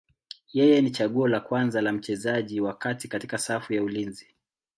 Yeye 0.53 0.81
ni 0.81 0.91
chaguo 0.91 1.27
la 1.27 1.39
kwanza 1.39 1.81
la 1.81 1.91
mchezaji 1.91 2.61
wa 2.61 2.73
kati 2.73 3.07
katika 3.07 3.37
safu 3.37 3.73
ya 3.73 3.83
ulinzi. 3.83 4.27